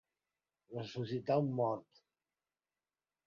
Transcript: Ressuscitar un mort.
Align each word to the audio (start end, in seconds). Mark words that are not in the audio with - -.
Ressuscitar 0.77 1.37
un 1.43 1.51
mort. 1.59 2.01